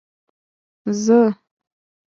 [1.03, 1.19] زه.